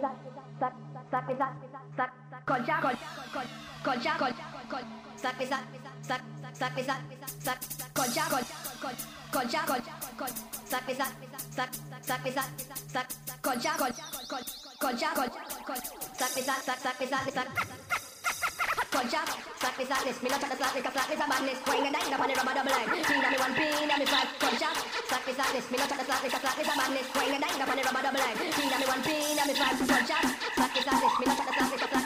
[0.00, 0.10] Suck,
[0.58, 0.74] suck,
[1.10, 2.10] suck, suck,
[17.34, 17.73] suck,
[19.04, 19.20] Concha,
[19.60, 21.60] slap me sadness, me not try to slap me, cause slap me a madness.
[21.68, 22.88] Wine and dine up on the rubber double line.
[23.04, 24.28] Pin on me one, pin on me five.
[24.40, 24.70] Concha,
[25.04, 27.08] slap me sadness, me not try to slap me, cause slap me a madness.
[27.12, 28.36] Wine and dine up on the rubber double line.
[28.40, 29.76] Pin on me one, pin on me five.
[29.76, 30.18] Concha,
[30.56, 32.03] slap me sadness, me not try to slap me, cause slap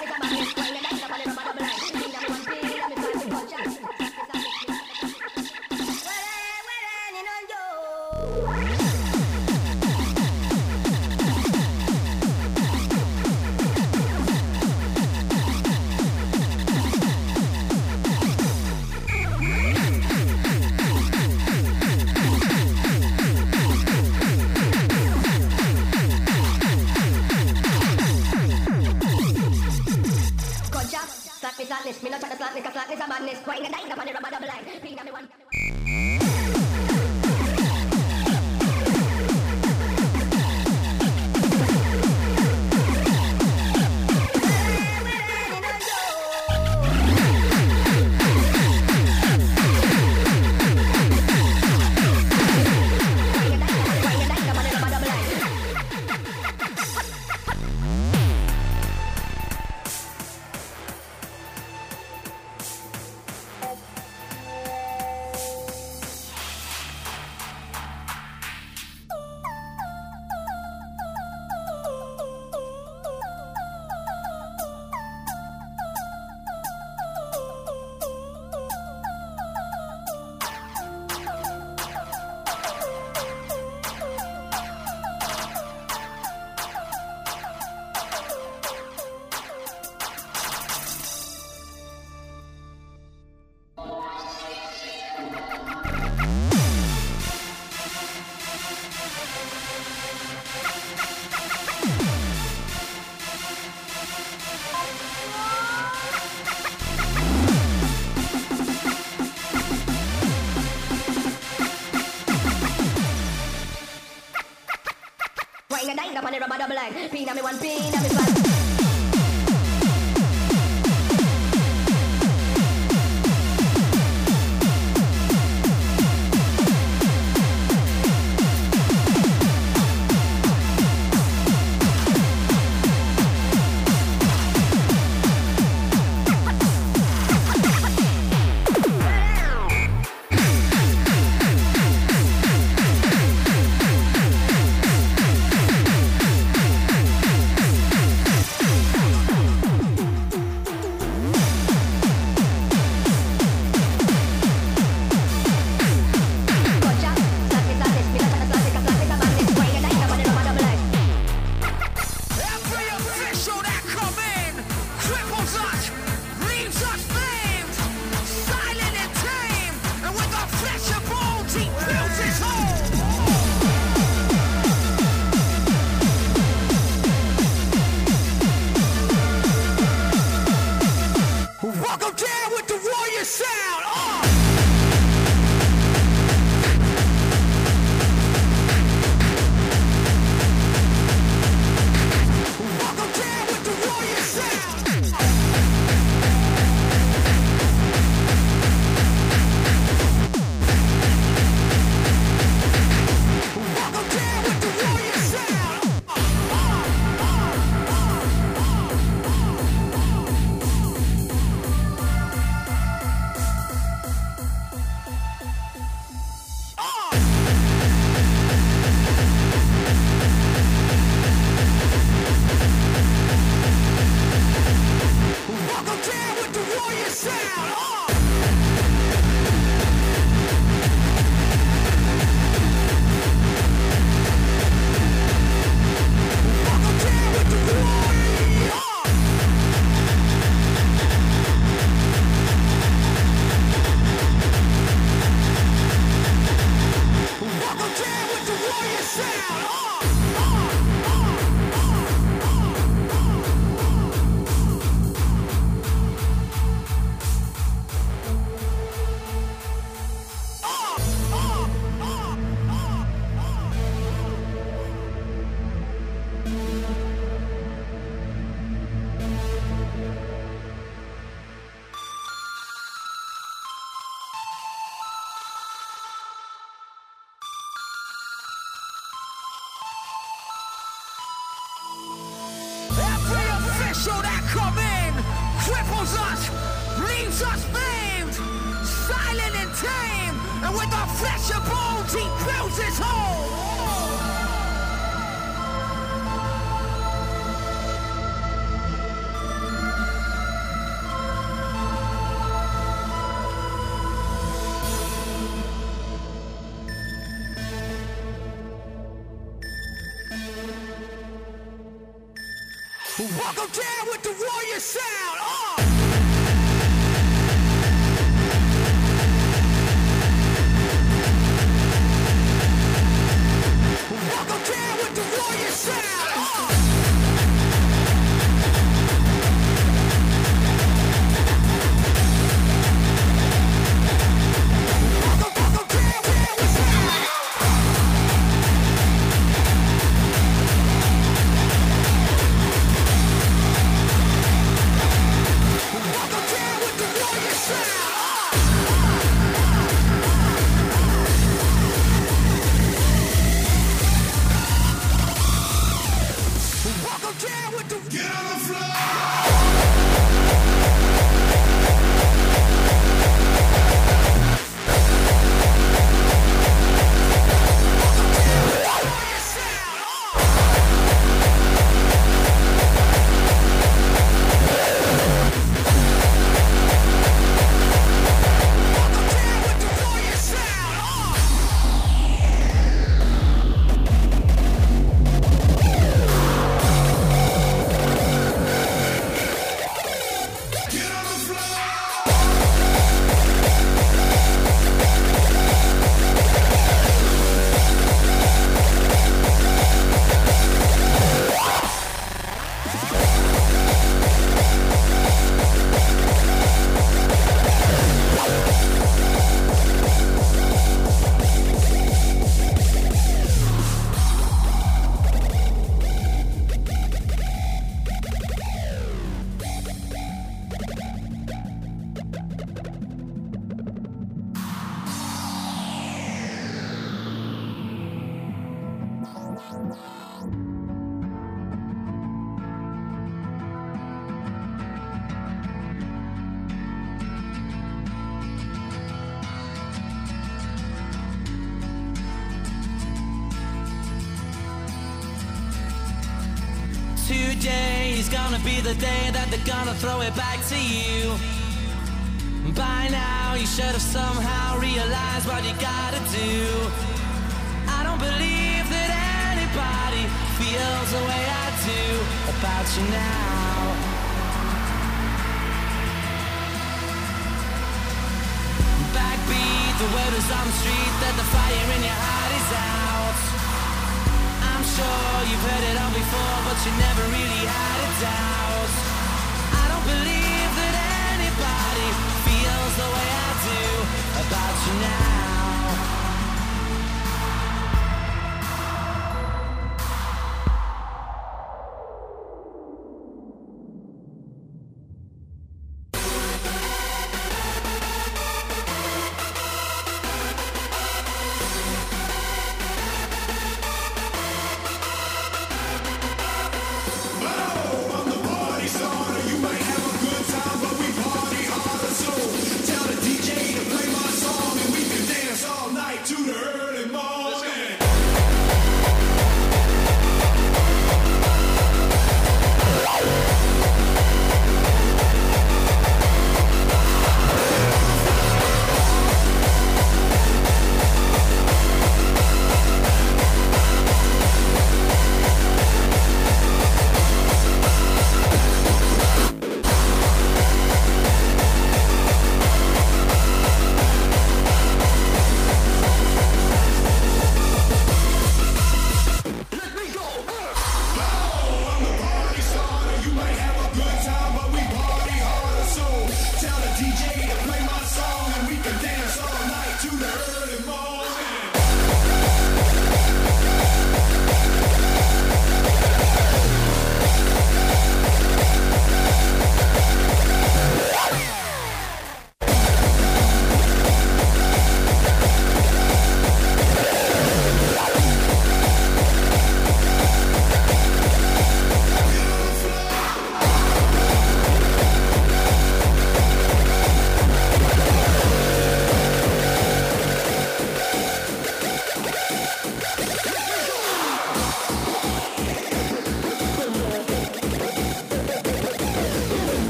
[313.49, 315.18] Welcome down with the warrior sound.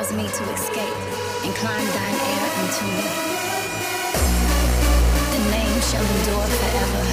[0.00, 0.96] cause me to escape
[1.44, 3.04] and climb thine air into me.
[5.34, 7.04] The name shall endure forever.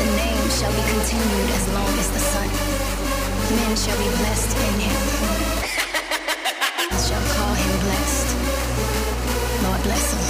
[0.00, 2.48] The name shall be continued as long as the sun.
[3.52, 5.00] Men shall be blessed in him.
[7.04, 8.28] shall call him blessed.
[9.60, 10.24] Lord bless him.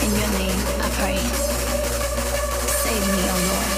[0.00, 1.20] In your name I pray.
[2.72, 3.72] Save me, O Lord.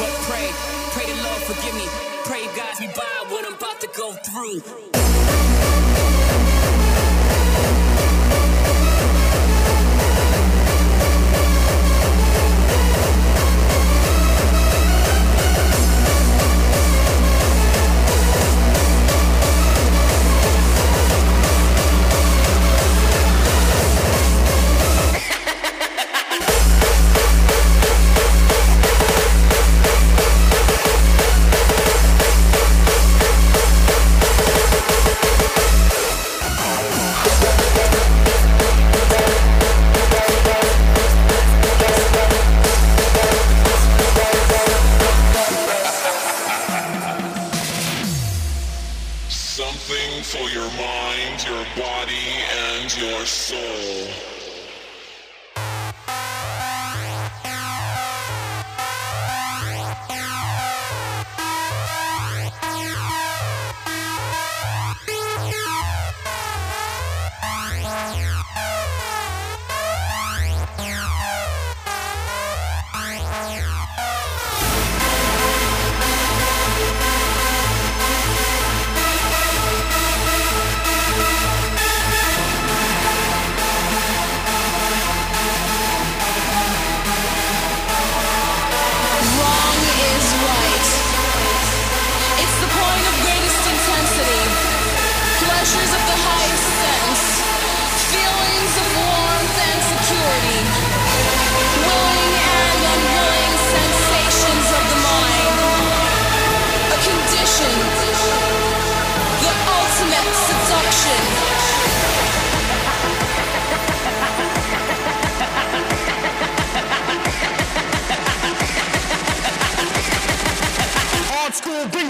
[0.00, 0.48] But pray,
[0.90, 1.86] pray the Lord forgive me.
[2.26, 2.88] Pray God we
[4.36, 4.95] crew.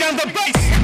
[0.06, 0.75] down the bass.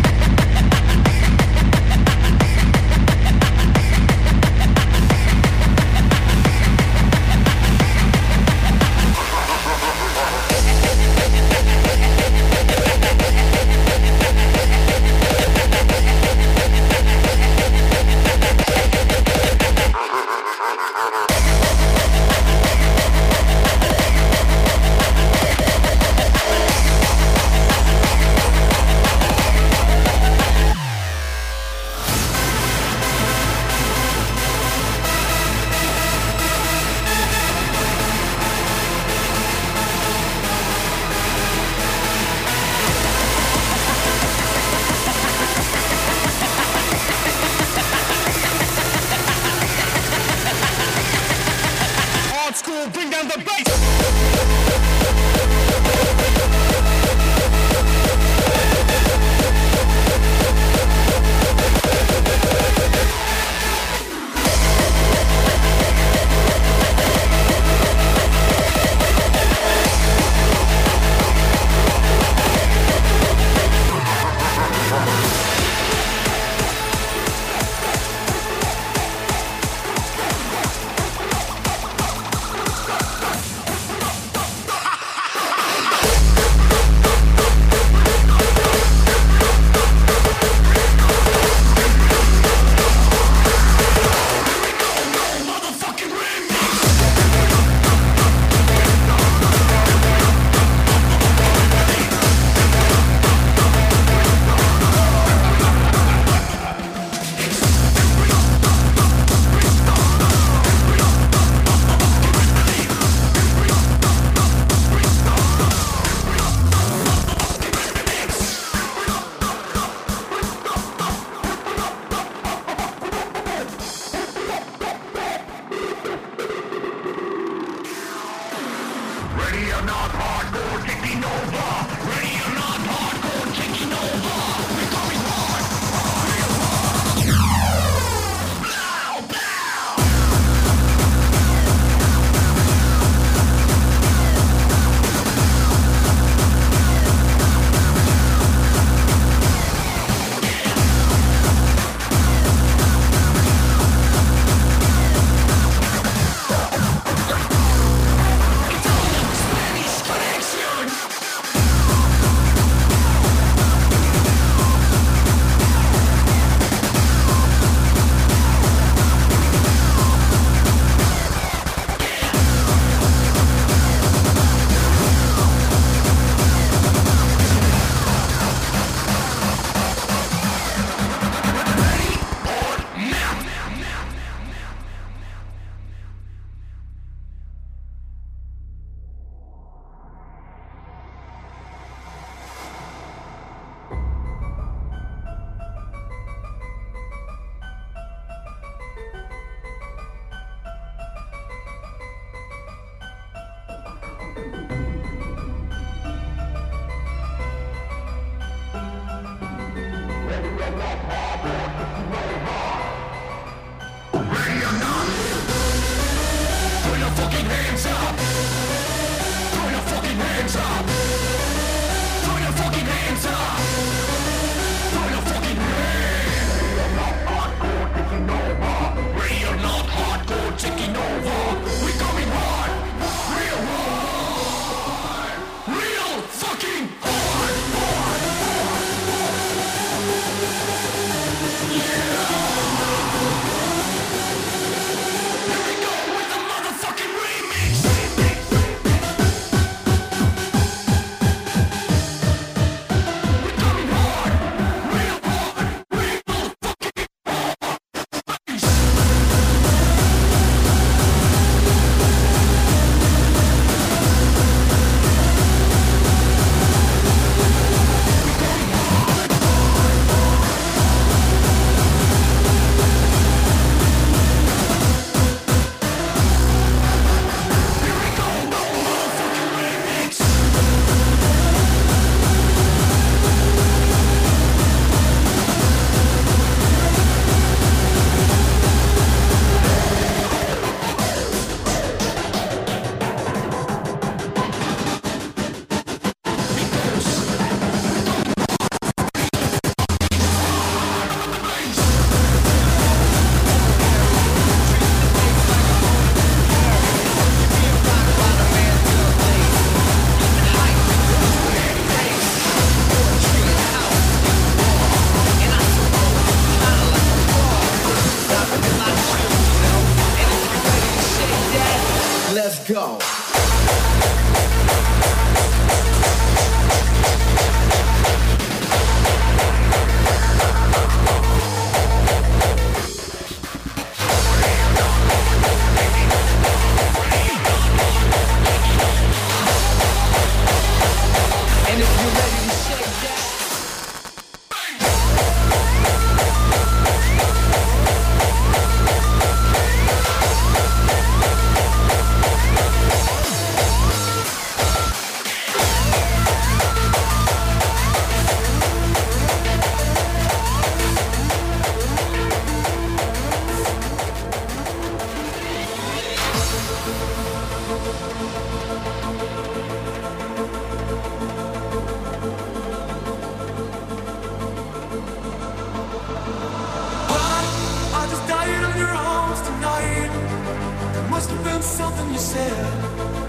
[382.13, 382.53] You said.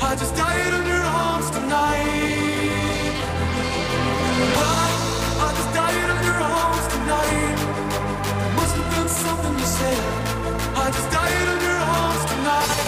[0.01, 3.13] I just died on your arms tonight.
[4.43, 4.85] I,
[5.45, 7.57] I just died on your arms tonight.
[8.57, 10.03] Must have been something you said.
[10.75, 12.79] I just died on your arms tonight.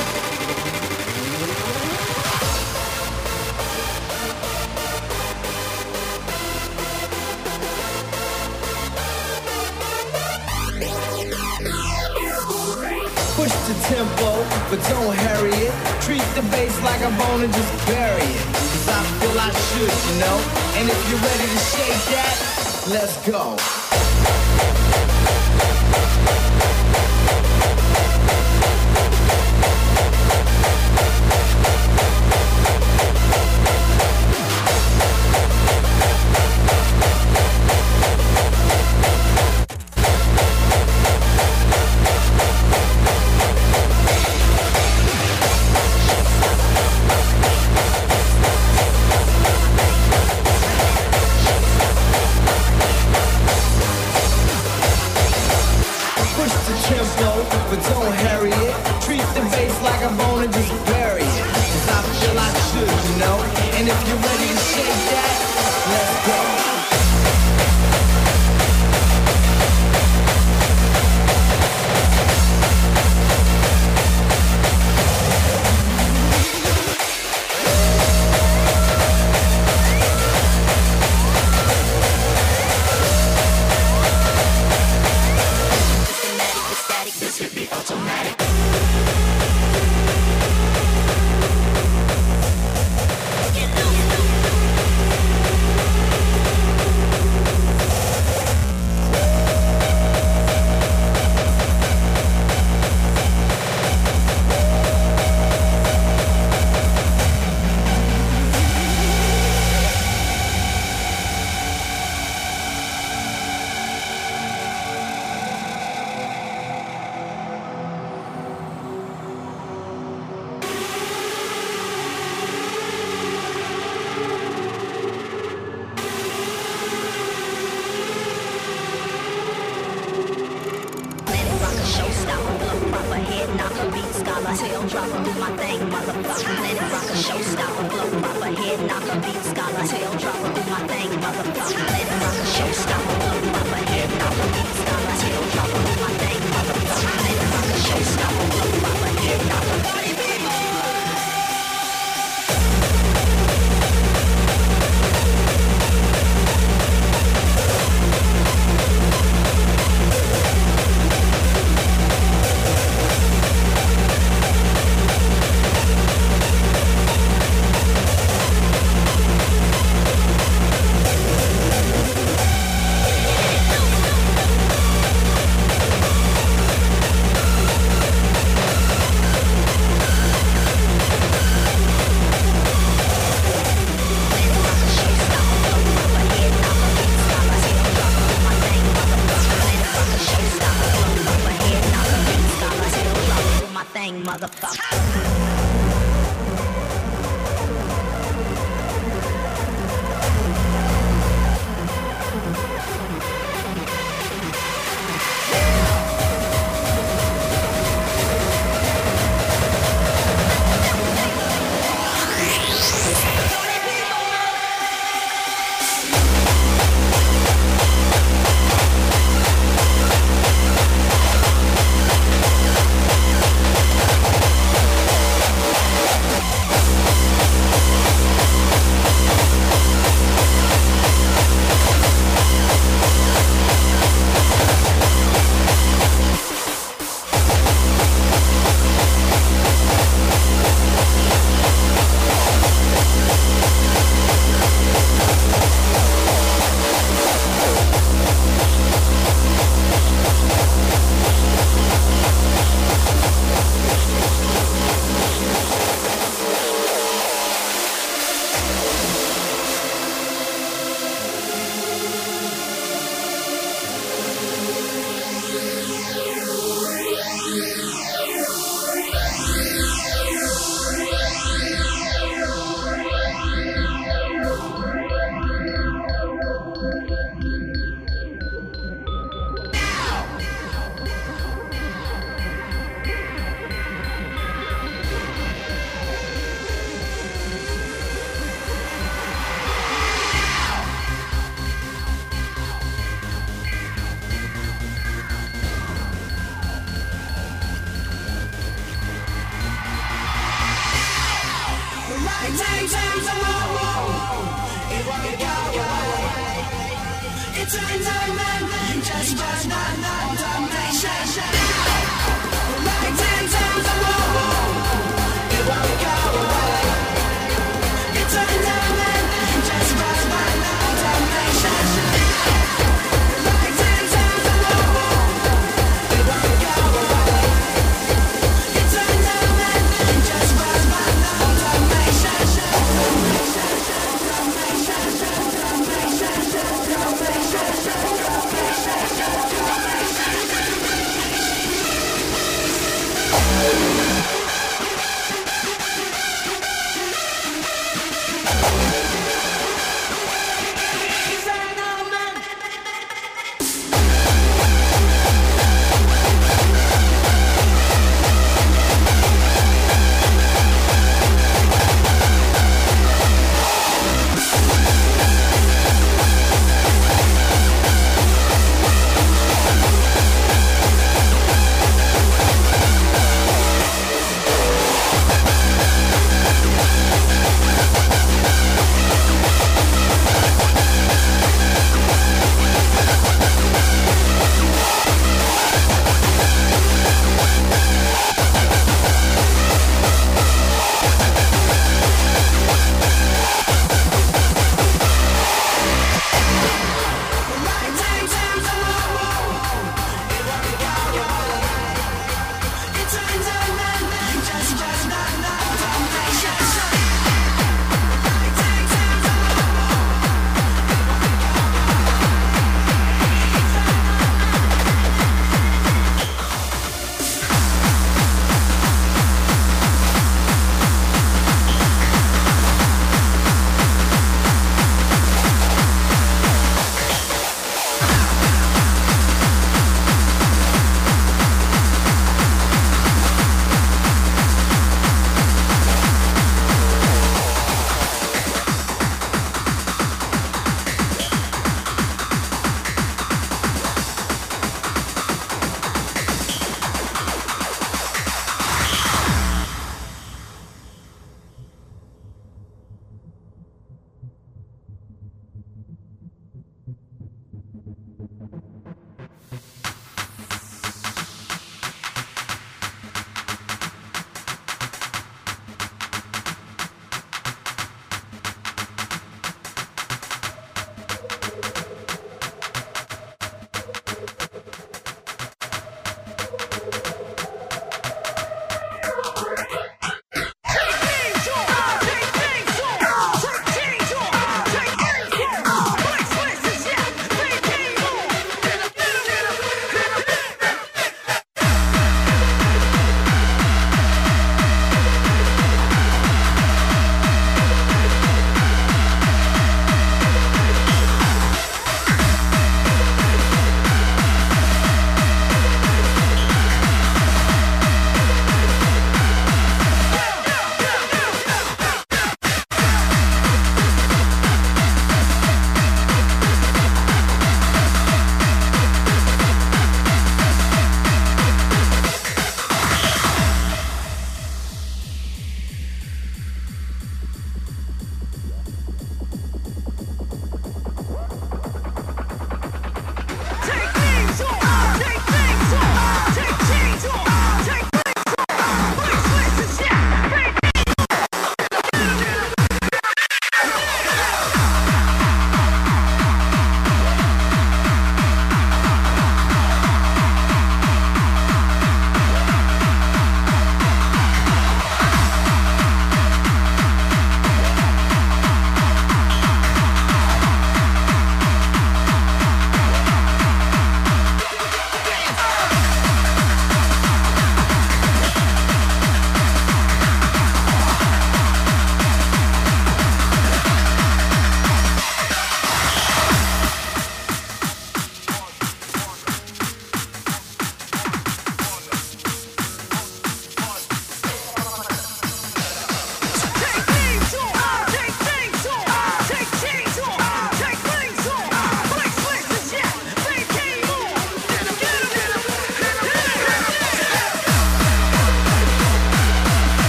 [13.35, 14.34] Push the tempo,
[14.69, 15.73] but don't hurry it.
[16.01, 18.45] Treat the bass like a bone and just bury it.
[18.53, 20.37] Cause I feel I should, you know.
[20.77, 23.84] And if you're ready to shake that, let's go.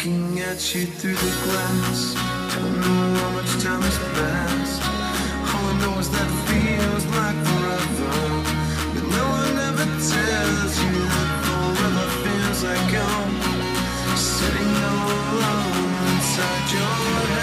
[0.00, 2.14] Looking at you through the glass.
[2.54, 4.80] Don't know how much time has passed.
[5.52, 8.14] All I know is that feels like forever.
[8.94, 14.16] But no one ever tells you that forever feels like home.
[14.16, 17.39] Sitting all alone inside your head.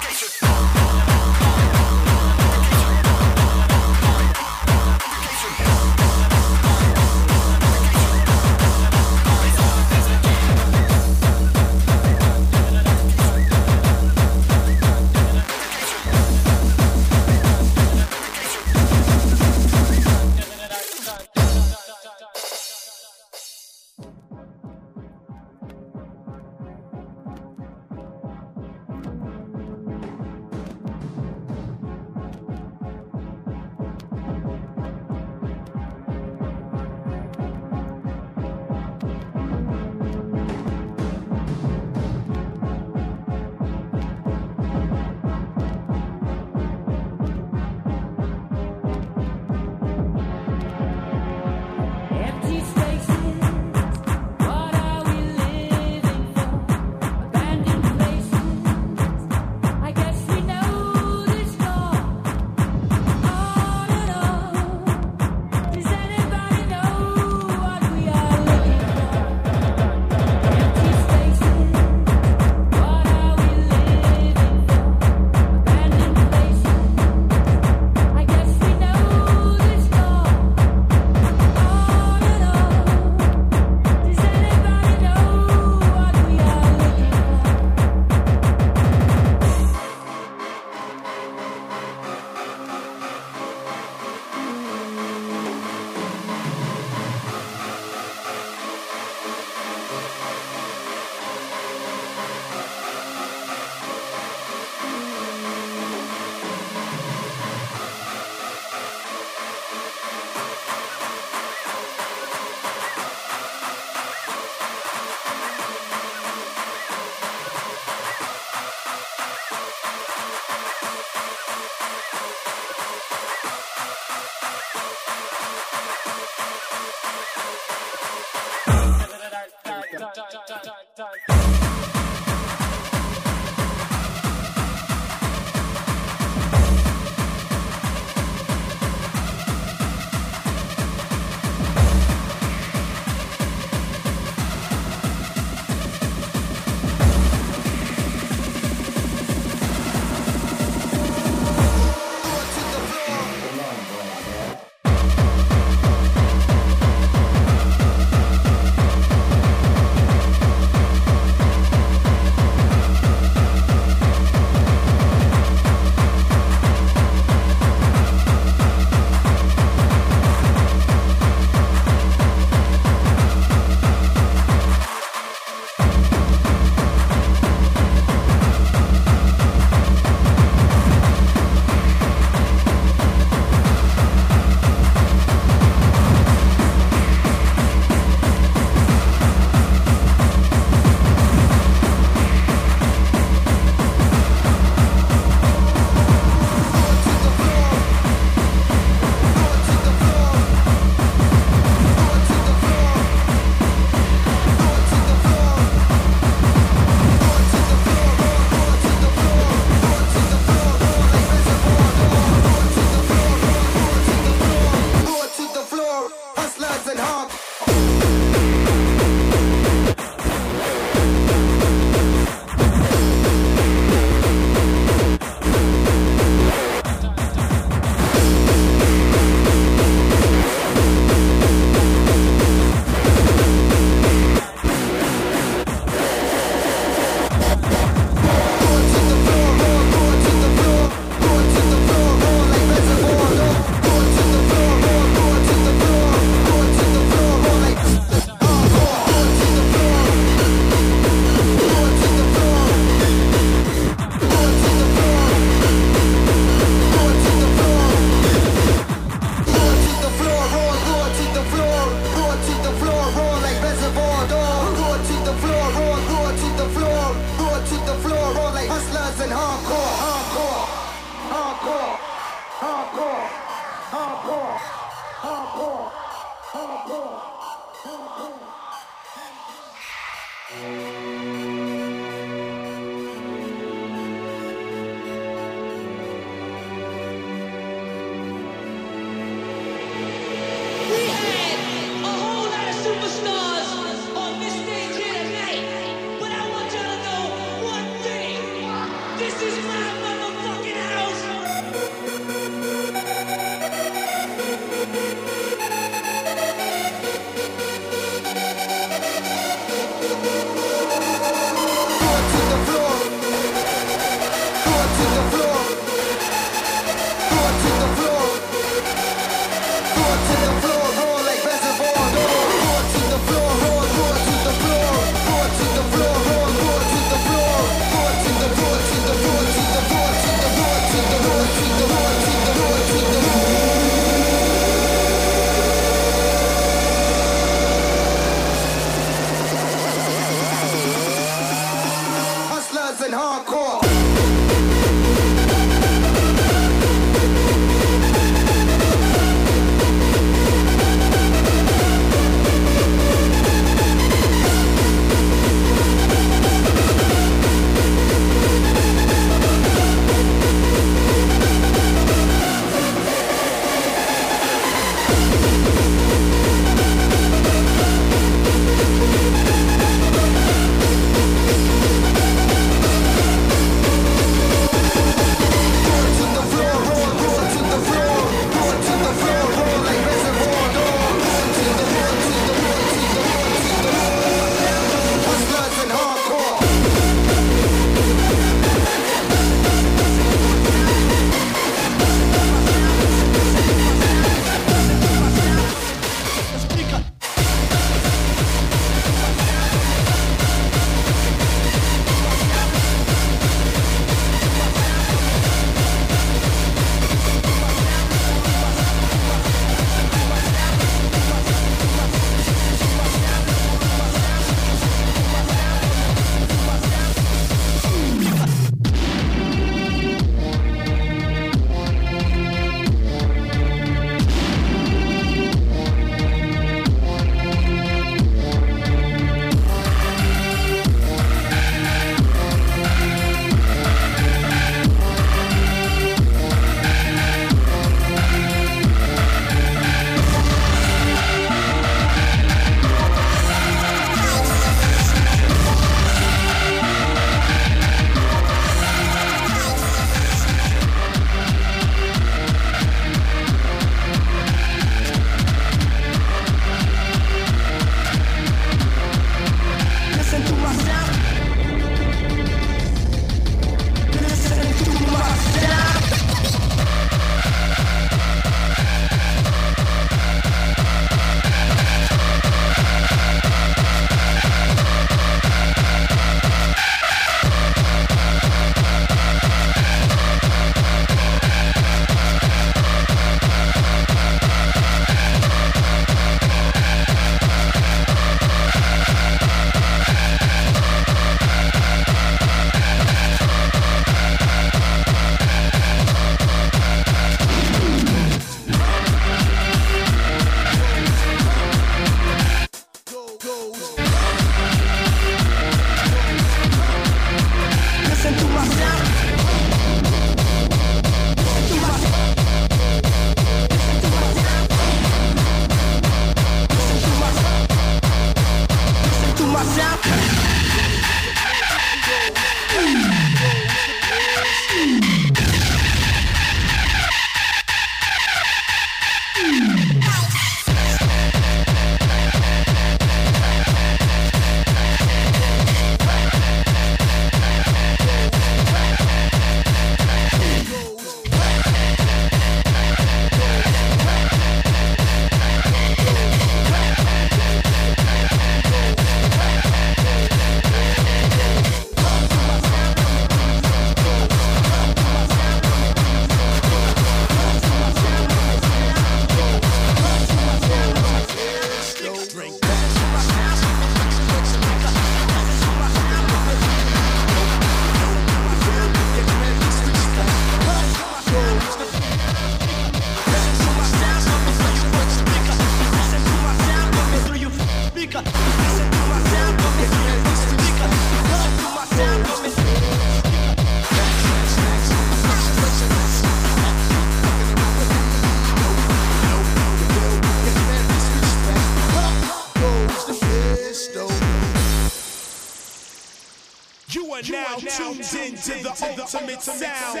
[596.94, 598.68] You are now tuned into the
[599.00, 600.00] ultimate sound.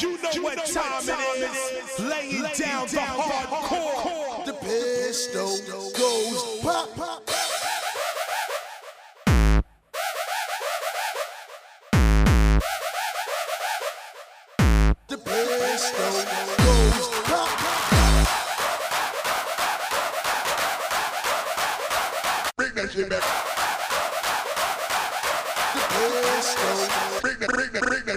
[0.00, 1.98] You know what time it is.
[2.00, 4.44] Laying down the hardcore.
[4.44, 5.58] The pistol
[5.96, 7.26] goes pop, pop.
[7.26, 7.63] The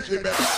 [0.08, 0.57] bring that,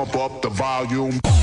[0.00, 1.39] Pump up the volume.